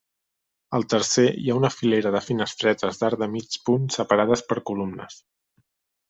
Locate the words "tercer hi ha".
0.93-1.57